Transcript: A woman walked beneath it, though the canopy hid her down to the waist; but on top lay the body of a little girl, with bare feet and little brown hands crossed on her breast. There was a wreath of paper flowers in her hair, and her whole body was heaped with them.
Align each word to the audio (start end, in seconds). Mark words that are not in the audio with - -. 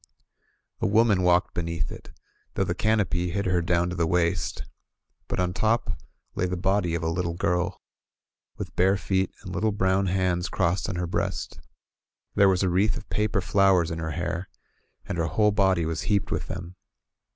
A 0.79 0.87
woman 0.87 1.21
walked 1.21 1.53
beneath 1.53 1.91
it, 1.91 2.09
though 2.55 2.63
the 2.63 2.73
canopy 2.73 3.29
hid 3.29 3.45
her 3.45 3.61
down 3.61 3.87
to 3.91 3.95
the 3.95 4.07
waist; 4.07 4.63
but 5.27 5.39
on 5.39 5.53
top 5.53 5.91
lay 6.33 6.47
the 6.47 6.57
body 6.57 6.95
of 6.95 7.03
a 7.03 7.07
little 7.07 7.35
girl, 7.35 7.79
with 8.57 8.75
bare 8.75 8.97
feet 8.97 9.31
and 9.43 9.53
little 9.53 9.71
brown 9.71 10.07
hands 10.07 10.49
crossed 10.49 10.89
on 10.89 10.95
her 10.95 11.05
breast. 11.05 11.59
There 12.33 12.49
was 12.49 12.63
a 12.63 12.69
wreath 12.69 12.97
of 12.97 13.11
paper 13.11 13.41
flowers 13.41 13.91
in 13.91 13.99
her 13.99 14.13
hair, 14.17 14.49
and 15.05 15.19
her 15.19 15.27
whole 15.27 15.51
body 15.51 15.85
was 15.85 16.01
heaped 16.09 16.31
with 16.31 16.47
them. 16.47 16.75